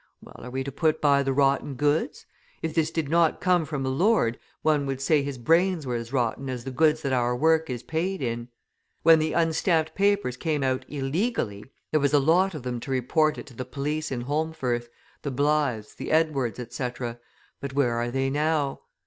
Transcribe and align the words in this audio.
Well, 0.19 0.39
are 0.39 0.49
we 0.49 0.63
to 0.63 0.71
put 0.71 0.99
by 0.99 1.21
the 1.21 1.31
rotten 1.31 1.75
goods? 1.75 2.25
If 2.63 2.73
this 2.73 2.89
did 2.89 3.07
not 3.07 3.39
come 3.39 3.65
from 3.65 3.85
a 3.85 3.89
lord, 3.89 4.39
one 4.63 4.87
would 4.87 4.99
say 4.99 5.21
his 5.21 5.37
brains 5.37 5.85
were 5.85 5.93
as 5.93 6.11
rotten 6.11 6.49
as 6.49 6.63
the 6.63 6.71
goods 6.71 7.03
that 7.03 7.13
our 7.13 7.35
work 7.35 7.69
is 7.69 7.83
paid 7.83 8.19
in. 8.19 8.47
When 9.03 9.19
the 9.19 9.33
unstamped 9.33 9.93
papers 9.93 10.37
came 10.37 10.63
out 10.63 10.85
"illegally," 10.87 11.65
there 11.91 11.99
was 11.99 12.13
a 12.15 12.19
lot 12.19 12.55
of 12.55 12.63
them 12.63 12.79
to 12.79 12.89
report 12.89 13.37
it 13.37 13.45
to 13.45 13.53
the 13.53 13.63
police 13.63 14.11
in 14.11 14.21
Holmfirth, 14.23 14.87
the 15.21 15.29
Blythes, 15.29 15.93
the 15.93 16.09
Edwards, 16.09 16.57
etc.; 16.57 17.19
but 17.59 17.73
where 17.73 17.93
are 17.97 18.09
they 18.09 18.31
now? 18.31 18.81